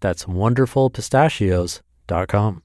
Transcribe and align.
That's 0.00 0.24
wonderfulpistachios.com. 0.24 2.62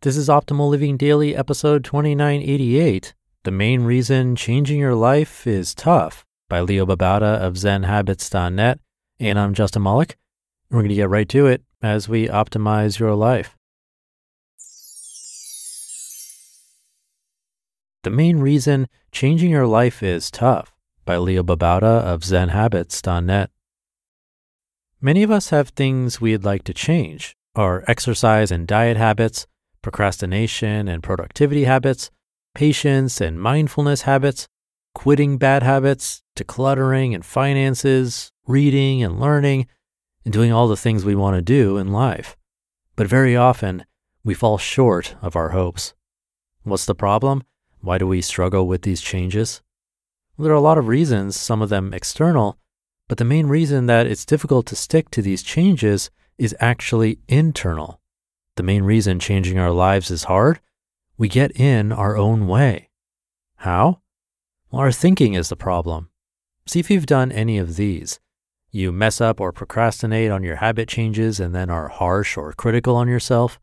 This 0.00 0.16
is 0.16 0.28
Optimal 0.28 0.68
Living 0.68 0.96
Daily, 0.96 1.36
episode 1.36 1.84
2988 1.84 3.14
The 3.44 3.50
Main 3.50 3.84
Reason 3.84 4.36
Changing 4.36 4.78
Your 4.78 4.94
Life 4.94 5.46
is 5.46 5.74
Tough 5.74 6.24
by 6.48 6.60
Leo 6.60 6.86
Babauta 6.86 7.38
of 7.38 7.54
ZenHabits.net. 7.54 8.80
And 9.20 9.38
I'm 9.38 9.54
Justin 9.54 9.82
Malik. 9.82 10.16
We're 10.70 10.80
going 10.80 10.88
to 10.88 10.94
get 10.94 11.08
right 11.08 11.28
to 11.28 11.46
it 11.46 11.62
as 11.82 12.08
we 12.08 12.28
optimize 12.28 12.98
your 12.98 13.14
life. 13.14 13.56
The 18.02 18.10
main 18.10 18.40
reason 18.40 18.88
changing 19.12 19.50
your 19.50 19.66
life 19.66 20.02
is 20.02 20.30
tough 20.30 20.74
by 21.06 21.16
Leo 21.16 21.42
Babauta 21.42 22.02
of 22.02 22.20
ZenHabits.net. 22.22 23.50
Many 25.04 25.22
of 25.22 25.30
us 25.30 25.50
have 25.50 25.68
things 25.68 26.18
we'd 26.18 26.44
like 26.44 26.64
to 26.64 26.72
change 26.72 27.36
our 27.54 27.84
exercise 27.86 28.50
and 28.50 28.66
diet 28.66 28.96
habits, 28.96 29.46
procrastination 29.82 30.88
and 30.88 31.02
productivity 31.02 31.64
habits, 31.64 32.10
patience 32.54 33.20
and 33.20 33.38
mindfulness 33.38 34.02
habits, 34.02 34.48
quitting 34.94 35.36
bad 35.36 35.62
habits, 35.62 36.22
decluttering 36.34 37.14
and 37.14 37.22
finances, 37.22 38.32
reading 38.46 39.02
and 39.02 39.20
learning, 39.20 39.66
and 40.24 40.32
doing 40.32 40.52
all 40.52 40.68
the 40.68 40.74
things 40.74 41.04
we 41.04 41.14
want 41.14 41.36
to 41.36 41.42
do 41.42 41.76
in 41.76 41.92
life. 41.92 42.34
But 42.96 43.06
very 43.06 43.36
often, 43.36 43.84
we 44.24 44.32
fall 44.32 44.56
short 44.56 45.16
of 45.20 45.36
our 45.36 45.50
hopes. 45.50 45.92
What's 46.62 46.86
the 46.86 46.94
problem? 46.94 47.42
Why 47.82 47.98
do 47.98 48.06
we 48.06 48.22
struggle 48.22 48.66
with 48.66 48.80
these 48.80 49.02
changes? 49.02 49.60
There 50.38 50.50
are 50.50 50.54
a 50.54 50.60
lot 50.60 50.78
of 50.78 50.88
reasons, 50.88 51.36
some 51.36 51.60
of 51.60 51.68
them 51.68 51.92
external, 51.92 52.58
but 53.08 53.18
the 53.18 53.24
main 53.24 53.46
reason 53.46 53.86
that 53.86 54.06
it's 54.06 54.24
difficult 54.24 54.66
to 54.66 54.76
stick 54.76 55.10
to 55.10 55.22
these 55.22 55.42
changes 55.42 56.10
is 56.38 56.56
actually 56.60 57.18
internal. 57.28 58.00
The 58.56 58.62
main 58.62 58.84
reason 58.84 59.18
changing 59.18 59.58
our 59.58 59.70
lives 59.70 60.10
is 60.10 60.24
hard, 60.24 60.60
we 61.16 61.28
get 61.28 61.58
in 61.58 61.92
our 61.92 62.16
own 62.16 62.46
way. 62.46 62.90
How? 63.56 64.00
Well, 64.70 64.80
our 64.80 64.92
thinking 64.92 65.34
is 65.34 65.48
the 65.48 65.56
problem. 65.56 66.10
See 66.66 66.80
if 66.80 66.90
you've 66.90 67.06
done 67.06 67.30
any 67.30 67.58
of 67.58 67.76
these. 67.76 68.20
You 68.70 68.90
mess 68.90 69.20
up 69.20 69.40
or 69.40 69.52
procrastinate 69.52 70.32
on 70.32 70.42
your 70.42 70.56
habit 70.56 70.88
changes 70.88 71.38
and 71.38 71.54
then 71.54 71.70
are 71.70 71.88
harsh 71.88 72.36
or 72.36 72.52
critical 72.52 72.96
on 72.96 73.06
yourself. 73.06 73.60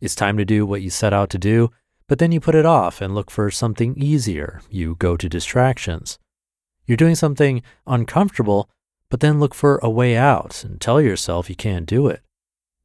It's 0.00 0.16
time 0.16 0.36
to 0.38 0.44
do 0.44 0.66
what 0.66 0.82
you 0.82 0.90
set 0.90 1.12
out 1.12 1.30
to 1.30 1.38
do, 1.38 1.70
but 2.08 2.18
then 2.18 2.32
you 2.32 2.40
put 2.40 2.56
it 2.56 2.66
off 2.66 3.00
and 3.00 3.14
look 3.14 3.30
for 3.30 3.50
something 3.50 3.94
easier. 3.96 4.60
You 4.70 4.96
go 4.96 5.16
to 5.16 5.28
distractions. 5.28 6.18
You're 6.86 6.96
doing 6.96 7.14
something 7.14 7.62
uncomfortable, 7.86 8.68
but 9.10 9.20
then 9.20 9.40
look 9.40 9.54
for 9.54 9.78
a 9.82 9.90
way 9.90 10.16
out 10.16 10.64
and 10.64 10.80
tell 10.80 11.00
yourself 11.00 11.48
you 11.48 11.56
can't 11.56 11.86
do 11.86 12.06
it. 12.08 12.22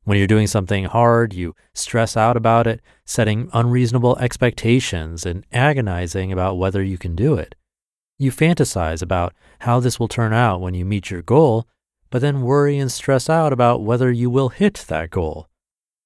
When 0.03 0.17
you're 0.17 0.27
doing 0.27 0.47
something 0.47 0.85
hard, 0.85 1.33
you 1.33 1.55
stress 1.73 2.17
out 2.17 2.35
about 2.35 2.67
it, 2.67 2.81
setting 3.05 3.49
unreasonable 3.53 4.17
expectations 4.17 5.25
and 5.25 5.45
agonizing 5.51 6.31
about 6.31 6.57
whether 6.57 6.83
you 6.83 6.97
can 6.97 7.15
do 7.15 7.35
it. 7.35 7.55
You 8.19 8.31
fantasize 8.31 9.01
about 9.01 9.33
how 9.59 9.79
this 9.79 9.99
will 9.99 10.09
turn 10.09 10.33
out 10.33 10.61
when 10.61 10.73
you 10.73 10.85
meet 10.85 11.09
your 11.09 11.21
goal, 11.21 11.67
but 12.09 12.21
then 12.21 12.41
worry 12.41 12.77
and 12.77 12.91
stress 12.91 13.29
out 13.29 13.53
about 13.53 13.81
whether 13.81 14.11
you 14.11 14.29
will 14.29 14.49
hit 14.49 14.85
that 14.87 15.09
goal. 15.09 15.47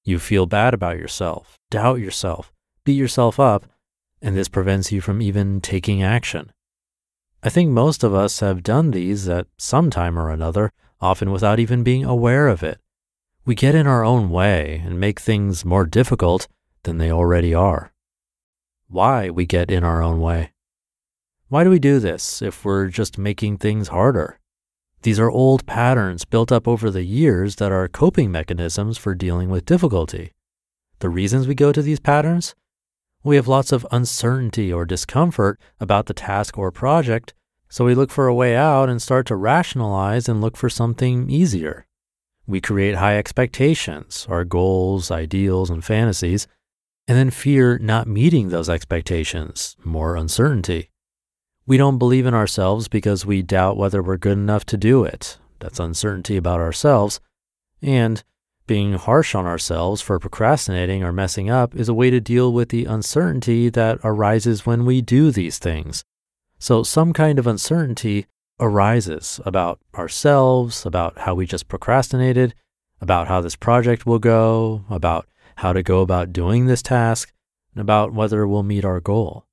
You 0.04 0.20
feel 0.20 0.46
bad 0.46 0.74
about 0.74 0.98
yourself, 0.98 1.58
doubt 1.70 2.00
yourself, 2.00 2.54
beat 2.86 2.94
yourself 2.94 3.40
up, 3.40 3.66
and 4.22 4.36
this 4.36 4.48
prevents 4.48 4.92
you 4.92 5.02
from 5.02 5.22
even 5.22 5.60
taking 5.60 6.02
action. 6.02 6.52
I 7.44 7.50
think 7.50 7.70
most 7.70 8.04
of 8.04 8.14
us 8.14 8.40
have 8.40 8.64
done 8.64 8.92
these 8.92 9.30
at 9.30 9.48
some 9.58 9.90
time 9.90 10.18
or 10.18 10.30
another, 10.30 10.72
often 11.00 11.32
without 11.32 11.60
even 11.60 11.84
being 11.84 12.04
aware 12.04 12.48
of 12.48 12.64
it. 12.64 12.80
We 13.46 13.56
get 13.56 13.76
in 13.76 13.88
our 13.88 14.04
own 14.04 14.30
way 14.30 14.82
and 14.84 15.00
make 15.00 15.20
things 15.20 15.64
more 15.64 15.86
difficult 15.86 16.48
than 16.84 16.98
they 16.98 17.12
already 17.12 17.54
are. 17.54 17.94
Why 18.90 19.30
we 19.30 19.46
get 19.46 19.70
in 19.70 19.84
our 19.84 20.02
own 20.02 20.20
way? 20.20 20.52
Why 21.50 21.64
do 21.64 21.70
we 21.70 21.80
do 21.80 22.00
this 22.00 22.42
if 22.42 22.66
we're 22.66 22.88
just 22.88 23.18
making 23.18 23.58
things 23.58 23.90
harder? 23.90 24.40
These 25.04 25.20
are 25.20 25.30
old 25.30 25.66
patterns 25.66 26.26
built 26.26 26.52
up 26.52 26.68
over 26.68 26.90
the 26.90 27.04
years 27.04 27.58
that 27.58 27.72
are 27.72 27.88
coping 27.88 28.32
mechanisms 28.32 28.98
for 28.98 29.16
dealing 29.16 29.50
with 29.50 29.64
difficulty. 29.64 30.34
The 31.00 31.10
reasons 31.10 31.48
we 31.48 31.56
go 31.56 31.72
to 31.72 31.82
these 31.82 32.00
patterns? 32.00 32.56
We 33.28 33.36
have 33.36 33.50
lots 33.50 33.74
of 33.74 33.86
uncertainty 33.92 34.72
or 34.72 34.86
discomfort 34.86 35.60
about 35.82 36.06
the 36.06 36.14
task 36.14 36.58
or 36.58 36.72
project, 36.72 37.34
so 37.68 37.84
we 37.84 37.94
look 37.94 38.10
for 38.10 38.28
a 38.28 38.34
way 38.34 38.56
out 38.56 38.88
and 38.88 39.02
start 39.02 39.28
to 39.28 39.36
rationalize 39.36 40.30
and 40.30 40.40
look 40.40 40.56
for 40.56 40.70
something 40.70 41.30
easier. 41.30 41.86
We 42.46 42.62
create 42.62 42.96
high 42.96 43.18
expectations, 43.18 44.26
our 44.30 44.46
goals, 44.46 45.12
ideals, 45.12 45.70
and 45.70 45.84
fantasies, 45.84 46.48
and 47.06 47.18
then 47.18 47.30
fear 47.30 47.78
not 47.80 48.08
meeting 48.08 48.48
those 48.48 48.70
expectations, 48.70 49.76
more 49.84 50.16
uncertainty. 50.16 50.90
We 51.66 51.76
don't 51.76 51.98
believe 51.98 52.28
in 52.28 52.34
ourselves 52.34 52.88
because 52.88 53.26
we 53.26 53.42
doubt 53.42 53.76
whether 53.76 54.02
we're 54.02 54.16
good 54.16 54.38
enough 54.38 54.66
to 54.68 54.78
do 54.78 55.04
it. 55.04 55.38
That's 55.60 55.82
uncertainty 55.82 56.38
about 56.38 56.62
ourselves. 56.62 57.20
And 57.82 58.24
being 58.68 58.94
harsh 58.94 59.34
on 59.34 59.46
ourselves 59.46 60.02
for 60.02 60.20
procrastinating 60.20 61.04
or 61.04 61.12
messing 61.12 61.50
up 61.50 61.74
is 61.76 61.90
a 61.90 61.94
way 61.94 62.10
to 62.10 62.20
deal 62.20 62.52
with 62.52 62.70
the 62.70 62.86
uncertainty 62.86 63.70
that 63.70 64.00
arises 64.04 64.66
when 64.66 64.86
we 64.86 65.02
do 65.02 65.32
these 65.32 65.58
things. 65.58 66.04
So, 66.60 66.84
some 66.84 67.14
kind 67.14 67.40
of 67.40 67.48
uncertainty 67.48 68.26
arises 68.60 69.40
about 69.46 69.80
ourselves, 69.96 70.86
about 70.86 71.20
how 71.20 71.36
we 71.36 71.46
just 71.46 71.68
procrastinated, 71.68 72.54
about 73.00 73.28
how 73.28 73.42
this 73.42 73.56
project 73.56 74.06
will 74.06 74.20
go, 74.20 74.84
about 74.90 75.28
how 75.58 75.74
to 75.74 75.84
go 75.84 76.02
about 76.02 76.34
doing 76.34 76.66
this 76.66 76.82
task, 76.82 77.32
and 77.74 77.82
about 77.82 78.14
whether 78.14 78.48
we'll 78.48 78.64
meet 78.64 78.86
our 78.86 79.00
goal. 79.00 79.46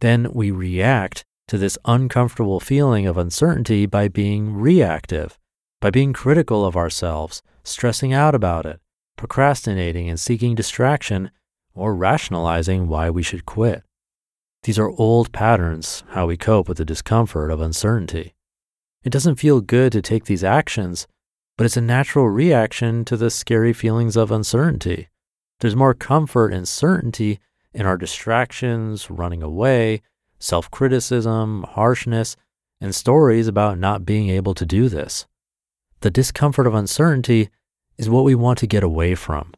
Then 0.00 0.30
we 0.32 0.50
react 0.50 1.24
to 1.48 1.58
this 1.58 1.78
uncomfortable 1.84 2.60
feeling 2.60 3.06
of 3.06 3.16
uncertainty 3.16 3.86
by 3.86 4.08
being 4.08 4.54
reactive, 4.54 5.38
by 5.80 5.90
being 5.90 6.12
critical 6.12 6.66
of 6.66 6.76
ourselves, 6.76 7.42
stressing 7.66 8.12
out 8.12 8.34
about 8.34 8.64
it, 8.64 8.80
procrastinating 9.16 10.08
and 10.08 10.18
seeking 10.20 10.54
distraction, 10.54 11.30
or 11.74 11.94
rationalizing 11.94 12.88
why 12.88 13.10
we 13.10 13.22
should 13.22 13.44
quit. 13.44 13.82
These 14.62 14.78
are 14.78 14.90
old 14.90 15.32
patterns, 15.32 16.04
how 16.10 16.26
we 16.26 16.36
cope 16.36 16.68
with 16.68 16.78
the 16.78 16.84
discomfort 16.84 17.50
of 17.50 17.60
uncertainty. 17.60 18.34
It 19.04 19.10
doesn't 19.10 19.36
feel 19.36 19.60
good 19.60 19.92
to 19.92 20.02
take 20.02 20.24
these 20.24 20.42
actions, 20.42 21.06
but 21.56 21.64
it's 21.64 21.76
a 21.76 21.80
natural 21.82 22.28
reaction 22.28 23.04
to 23.06 23.16
the 23.16 23.30
scary 23.30 23.72
feelings 23.72 24.16
of 24.16 24.30
uncertainty. 24.30 25.08
There's 25.60 25.76
more 25.76 25.94
comfort 25.94 26.52
and 26.52 26.66
certainty 26.66 27.40
in 27.72 27.86
our 27.86 27.96
distractions, 27.96 29.10
running 29.10 29.42
away, 29.42 30.02
self 30.38 30.70
criticism, 30.70 31.64
harshness, 31.68 32.36
and 32.80 32.94
stories 32.94 33.48
about 33.48 33.78
not 33.78 34.04
being 34.04 34.28
able 34.28 34.54
to 34.54 34.66
do 34.66 34.88
this. 34.88 35.26
The 36.00 36.10
discomfort 36.10 36.66
of 36.66 36.74
uncertainty 36.74 37.50
is 37.98 38.10
what 38.10 38.24
we 38.24 38.34
want 38.34 38.58
to 38.58 38.66
get 38.66 38.82
away 38.82 39.14
from. 39.14 39.52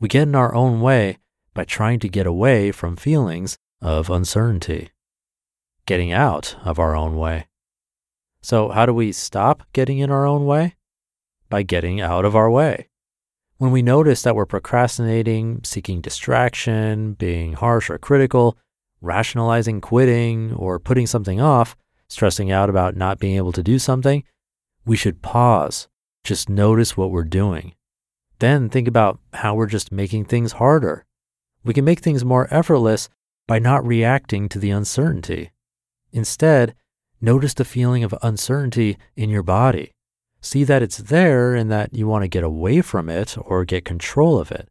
We 0.00 0.08
get 0.08 0.22
in 0.22 0.34
our 0.34 0.54
own 0.54 0.80
way 0.80 1.18
by 1.54 1.64
trying 1.64 2.00
to 2.00 2.08
get 2.08 2.26
away 2.26 2.72
from 2.72 2.96
feelings 2.96 3.56
of 3.80 4.10
uncertainty, 4.10 4.90
getting 5.86 6.12
out 6.12 6.56
of 6.64 6.78
our 6.78 6.96
own 6.96 7.16
way. 7.16 7.46
So, 8.42 8.68
how 8.68 8.86
do 8.86 8.92
we 8.92 9.12
stop 9.12 9.62
getting 9.72 9.98
in 9.98 10.10
our 10.10 10.26
own 10.26 10.44
way? 10.44 10.76
By 11.48 11.62
getting 11.62 12.00
out 12.00 12.24
of 12.24 12.36
our 12.36 12.50
way. 12.50 12.88
When 13.58 13.70
we 13.70 13.80
notice 13.80 14.22
that 14.22 14.36
we're 14.36 14.44
procrastinating, 14.44 15.62
seeking 15.64 16.00
distraction, 16.00 17.14
being 17.14 17.54
harsh 17.54 17.88
or 17.88 17.98
critical, 17.98 18.58
rationalizing 19.00 19.80
quitting 19.80 20.52
or 20.52 20.78
putting 20.78 21.06
something 21.06 21.40
off, 21.40 21.74
stressing 22.08 22.50
out 22.50 22.68
about 22.68 22.96
not 22.96 23.18
being 23.18 23.36
able 23.36 23.52
to 23.52 23.62
do 23.62 23.78
something, 23.78 24.24
we 24.86 24.96
should 24.96 25.20
pause, 25.20 25.88
just 26.24 26.48
notice 26.48 26.96
what 26.96 27.10
we're 27.10 27.24
doing. 27.24 27.74
Then 28.38 28.68
think 28.68 28.86
about 28.86 29.18
how 29.34 29.54
we're 29.54 29.66
just 29.66 29.92
making 29.92 30.26
things 30.26 30.52
harder. 30.52 31.04
We 31.64 31.74
can 31.74 31.84
make 31.84 32.00
things 32.00 32.24
more 32.24 32.48
effortless 32.50 33.08
by 33.46 33.58
not 33.58 33.86
reacting 33.86 34.48
to 34.50 34.58
the 34.58 34.70
uncertainty. 34.70 35.50
Instead, 36.12 36.74
notice 37.20 37.54
the 37.54 37.64
feeling 37.64 38.04
of 38.04 38.14
uncertainty 38.22 38.96
in 39.16 39.30
your 39.30 39.42
body. 39.42 39.92
See 40.40 40.64
that 40.64 40.82
it's 40.82 40.98
there 40.98 41.54
and 41.54 41.70
that 41.70 41.94
you 41.94 42.06
want 42.06 42.22
to 42.22 42.28
get 42.28 42.44
away 42.44 42.80
from 42.80 43.08
it 43.08 43.36
or 43.38 43.64
get 43.64 43.84
control 43.84 44.38
of 44.38 44.52
it. 44.52 44.68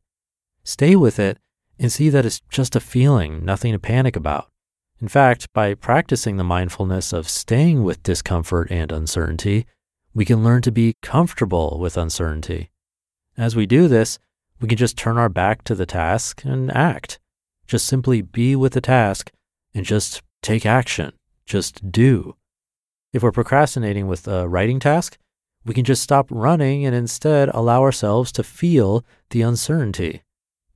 Stay 0.64 0.96
with 0.96 1.20
it 1.20 1.38
and 1.78 1.92
see 1.92 2.10
that 2.10 2.26
it's 2.26 2.42
just 2.50 2.76
a 2.76 2.80
feeling, 2.80 3.44
nothing 3.44 3.74
to 3.74 3.80
panic 3.80 4.16
about. 4.16 4.50
In 5.02 5.08
fact, 5.10 5.52
by 5.52 5.74
practicing 5.74 6.38
the 6.38 6.44
mindfulness 6.44 7.12
of 7.12 7.28
staying 7.28 7.84
with 7.84 8.04
discomfort 8.04 8.72
and 8.72 8.92
uncertainty, 8.92 9.66
we 10.16 10.24
can 10.24 10.44
learn 10.44 10.62
to 10.62 10.72
be 10.72 10.96
comfortable 11.02 11.78
with 11.78 11.98
uncertainty. 11.98 12.72
As 13.38 13.54
we 13.54 13.66
do 13.66 13.90
this, 13.90 14.18
we 14.62 14.70
can 14.70 14.78
just 14.78 14.98
turn 14.98 15.18
our 15.18 15.28
back 15.28 15.66
to 15.66 15.76
the 15.76 15.86
task 15.86 16.46
and 16.46 16.76
act. 16.76 17.20
Just 17.68 17.86
simply 17.86 18.22
be 18.22 18.56
with 18.56 18.74
the 18.74 18.82
task 18.82 19.32
and 19.74 19.86
just 19.86 20.24
take 20.42 20.66
action. 20.66 21.12
Just 21.46 21.92
do. 21.92 22.38
If 23.12 23.24
we're 23.24 23.34
procrastinating 23.34 24.08
with 24.08 24.26
a 24.28 24.48
writing 24.48 24.80
task, 24.80 25.18
we 25.66 25.74
can 25.74 25.84
just 25.84 26.02
stop 26.02 26.28
running 26.30 26.86
and 26.86 26.96
instead 26.96 27.50
allow 27.50 27.82
ourselves 27.82 28.32
to 28.34 28.44
feel 28.44 29.04
the 29.32 29.42
uncertainty. 29.42 30.24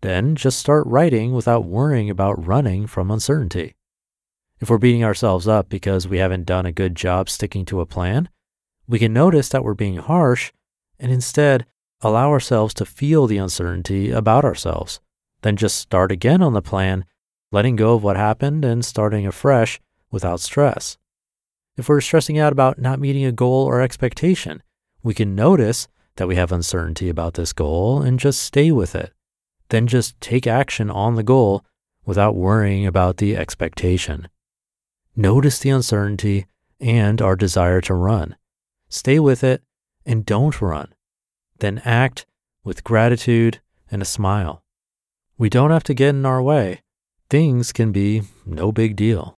Then 0.01 0.35
just 0.35 0.59
start 0.59 0.85
writing 0.85 1.31
without 1.33 1.63
worrying 1.63 2.09
about 2.09 2.45
running 2.45 2.87
from 2.87 3.09
uncertainty. 3.09 3.75
If 4.59 4.69
we're 4.69 4.77
beating 4.77 5.05
ourselves 5.05 5.47
up 5.47 5.69
because 5.69 6.09
we 6.09 6.17
haven't 6.17 6.45
done 6.45 6.65
a 6.65 6.73
good 6.73 6.95
job 6.95 7.29
sticking 7.29 7.63
to 7.65 7.79
a 7.79 7.85
plan, 7.85 8.27
we 8.89 8.97
can 8.97 9.13
notice 9.13 9.49
that 9.49 9.63
we're 9.63 9.75
being 9.75 9.97
harsh 9.97 10.51
and 10.99 11.11
instead 11.11 11.67
allow 12.01 12.31
ourselves 12.31 12.73
to 12.73 12.85
feel 12.85 13.27
the 13.27 13.37
uncertainty 13.37 14.09
about 14.09 14.43
ourselves. 14.43 14.99
Then 15.43 15.55
just 15.55 15.77
start 15.77 16.11
again 16.11 16.41
on 16.41 16.53
the 16.53 16.61
plan, 16.61 17.05
letting 17.51 17.75
go 17.75 17.93
of 17.93 18.03
what 18.03 18.17
happened 18.17 18.65
and 18.65 18.83
starting 18.83 19.27
afresh 19.27 19.79
without 20.09 20.39
stress. 20.39 20.97
If 21.77 21.87
we're 21.87 22.01
stressing 22.01 22.39
out 22.39 22.51
about 22.51 22.79
not 22.79 22.99
meeting 22.99 23.23
a 23.25 23.31
goal 23.31 23.63
or 23.65 23.79
expectation, 23.79 24.63
we 25.03 25.13
can 25.13 25.35
notice 25.35 25.87
that 26.15 26.27
we 26.27 26.35
have 26.35 26.51
uncertainty 26.51 27.09
about 27.09 27.35
this 27.35 27.53
goal 27.53 28.01
and 28.01 28.19
just 28.19 28.41
stay 28.41 28.71
with 28.71 28.95
it. 28.95 29.13
Then 29.69 29.85
just 29.85 30.19
take 30.19 30.47
action 30.47 30.89
on 30.89 31.13
the 31.13 31.23
goal 31.23 31.63
without 32.05 32.35
worrying 32.35 32.87
about 32.87 33.17
the 33.17 33.37
expectation. 33.37 34.29
Notice 35.15 35.59
the 35.59 35.69
uncertainty 35.69 36.47
and 36.79 37.21
our 37.21 37.35
desire 37.35 37.81
to 37.81 37.93
run. 37.93 38.35
Stay 38.89 39.19
with 39.19 39.43
it 39.43 39.61
and 40.05 40.25
don't 40.25 40.61
run. 40.61 40.93
Then 41.59 41.81
act 41.85 42.25
with 42.63 42.83
gratitude 42.83 43.61
and 43.91 44.01
a 44.01 44.05
smile. 44.05 44.63
We 45.37 45.49
don't 45.49 45.71
have 45.71 45.83
to 45.85 45.93
get 45.93 46.09
in 46.09 46.25
our 46.25 46.41
way. 46.41 46.81
Things 47.29 47.71
can 47.71 47.91
be 47.91 48.23
no 48.45 48.71
big 48.71 48.95
deal. 48.95 49.37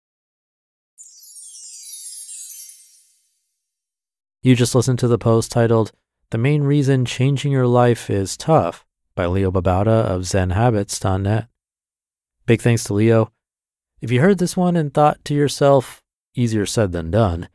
You 4.42 4.56
just 4.56 4.74
listened 4.74 4.98
to 5.00 5.08
the 5.08 5.20
post 5.20 5.52
titled, 5.52 5.92
The 6.32 6.40
Main 6.40 6.64
Reason 6.64 7.06
Changing 7.06 7.52
Your 7.52 7.68
Life 7.68 8.10
is 8.10 8.36
Tough 8.36 8.86
by 9.14 9.28
Leo 9.28 9.52
Babauta 9.52 10.06
of 10.06 10.22
ZenHabits.net. 10.22 11.48
Big 12.48 12.62
thanks 12.62 12.84
to 12.86 12.94
Leo. 12.94 13.32
If 14.02 14.12
you 14.12 14.20
heard 14.20 14.40
this 14.40 14.58
one 14.58 14.76
and 14.76 14.92
thought 14.92 15.24
to 15.26 15.36
yourself, 15.36 16.02
easier 16.34 16.66
said 16.66 16.92
than 16.92 17.12
done, 17.12 17.50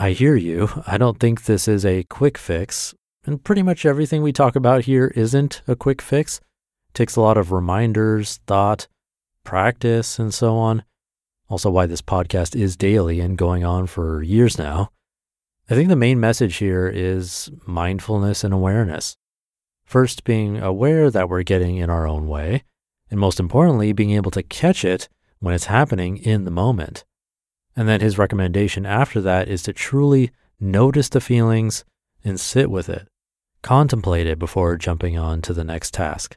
I 0.00 0.12
hear 0.12 0.36
you. 0.36 0.68
I 0.86 0.96
don't 0.96 1.18
think 1.18 1.44
this 1.44 1.66
is 1.66 1.84
a 1.84 2.04
quick 2.04 2.38
fix. 2.38 2.94
And 3.24 3.42
pretty 3.42 3.64
much 3.64 3.84
everything 3.84 4.22
we 4.22 4.32
talk 4.32 4.54
about 4.54 4.84
here 4.84 5.12
isn't 5.16 5.60
a 5.66 5.74
quick 5.74 6.00
fix. 6.00 6.38
It 6.38 6.94
takes 6.94 7.16
a 7.16 7.20
lot 7.20 7.36
of 7.36 7.50
reminders, 7.50 8.38
thought, 8.46 8.86
practice, 9.42 10.20
and 10.20 10.32
so 10.32 10.56
on. 10.56 10.84
Also, 11.50 11.68
why 11.68 11.86
this 11.86 12.00
podcast 12.00 12.54
is 12.54 12.76
daily 12.76 13.18
and 13.18 13.36
going 13.36 13.64
on 13.64 13.88
for 13.88 14.22
years 14.22 14.56
now. 14.56 14.90
I 15.68 15.74
think 15.74 15.88
the 15.88 15.96
main 15.96 16.20
message 16.20 16.56
here 16.56 16.86
is 16.86 17.50
mindfulness 17.66 18.44
and 18.44 18.54
awareness. 18.54 19.16
First, 19.84 20.22
being 20.22 20.58
aware 20.58 21.10
that 21.10 21.28
we're 21.28 21.42
getting 21.42 21.76
in 21.76 21.90
our 21.90 22.06
own 22.06 22.28
way, 22.28 22.62
and 23.10 23.18
most 23.18 23.40
importantly, 23.40 23.92
being 23.92 24.12
able 24.12 24.30
to 24.30 24.44
catch 24.44 24.84
it 24.84 25.08
when 25.40 25.54
it's 25.54 25.66
happening 25.66 26.18
in 26.18 26.44
the 26.44 26.52
moment. 26.52 27.04
And 27.76 27.88
then 27.88 28.00
his 28.00 28.18
recommendation 28.18 28.84
after 28.86 29.20
that 29.20 29.48
is 29.48 29.62
to 29.64 29.72
truly 29.72 30.30
notice 30.58 31.08
the 31.08 31.20
feelings 31.20 31.84
and 32.24 32.38
sit 32.38 32.70
with 32.70 32.88
it. 32.88 33.08
Contemplate 33.62 34.26
it 34.26 34.38
before 34.38 34.76
jumping 34.76 35.18
on 35.18 35.42
to 35.42 35.52
the 35.52 35.64
next 35.64 35.94
task. 35.94 36.36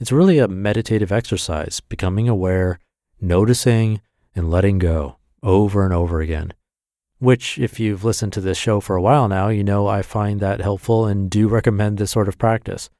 It's 0.00 0.12
really 0.12 0.38
a 0.38 0.48
meditative 0.48 1.12
exercise, 1.12 1.80
becoming 1.80 2.28
aware, 2.28 2.80
noticing, 3.20 4.00
and 4.34 4.50
letting 4.50 4.78
go 4.78 5.16
over 5.42 5.84
and 5.84 5.94
over 5.94 6.20
again 6.20 6.52
which, 7.24 7.58
if 7.58 7.80
you've 7.80 8.04
listened 8.04 8.32
to 8.34 8.40
this 8.40 8.58
show 8.58 8.80
for 8.80 8.96
a 8.96 9.02
while 9.02 9.28
now, 9.28 9.48
you 9.48 9.64
know 9.64 9.86
I 9.86 10.02
find 10.02 10.40
that 10.40 10.60
helpful 10.60 11.06
and 11.06 11.30
do 11.30 11.48
recommend 11.48 11.96
this 11.96 12.10
sort 12.10 12.28
of 12.28 12.38
practice. 12.38 12.90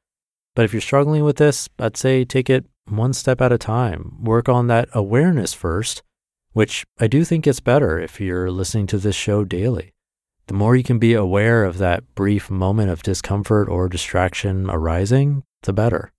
But 0.54 0.64
if 0.64 0.72
you're 0.72 0.80
struggling 0.80 1.24
with 1.24 1.36
this, 1.36 1.68
I'd 1.78 1.96
say 1.96 2.24
take 2.24 2.48
it 2.48 2.64
one 2.88 3.12
step 3.12 3.40
at 3.40 3.52
a 3.52 3.58
time. 3.58 4.16
Work 4.22 4.48
on 4.48 4.66
that 4.68 4.88
awareness 4.92 5.52
first, 5.52 6.02
which 6.54 6.86
I 6.98 7.06
do 7.06 7.24
think 7.24 7.44
gets 7.44 7.60
better 7.60 8.00
if 8.00 8.20
you're 8.20 8.50
listening 8.50 8.86
to 8.88 8.98
this 8.98 9.14
show 9.14 9.44
daily. 9.44 9.92
The 10.46 10.54
more 10.54 10.74
you 10.74 10.82
can 10.82 10.98
be 10.98 11.12
aware 11.12 11.64
of 11.64 11.78
that 11.78 12.14
brief 12.14 12.50
moment 12.50 12.90
of 12.90 13.02
discomfort 13.02 13.68
or 13.68 13.88
distraction 13.88 14.70
arising, 14.70 15.42
the 15.62 15.72
better. 15.72 16.10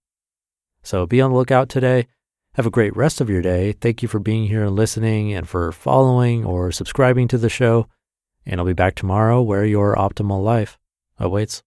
So 0.84 1.08
be 1.08 1.20
on 1.20 1.32
the 1.32 1.38
lookout 1.38 1.70
today 1.70 2.06
have 2.56 2.66
a 2.66 2.72
great 2.72 2.96
rest 2.96 3.20
of 3.20 3.30
your 3.30 3.42
day. 3.42 3.74
Thank 3.74 4.02
you 4.02 4.08
for 4.08 4.20
being 4.20 4.48
here 4.48 4.64
and 4.64 4.76
listening 4.76 5.34
and 5.34 5.48
for 5.48 5.74
following 5.74 6.46
or 6.46 6.72
subscribing 6.72 7.28
to 7.28 7.38
the 7.38 7.50
show. 7.50 7.88
And 8.46 8.60
I'll 8.60 8.66
be 8.66 8.72
back 8.72 8.96
tomorrow 8.96 9.42
where 9.42 9.66
your 9.66 9.96
optimal 9.96 10.42
life 10.42 10.78
awaits. 11.20 11.64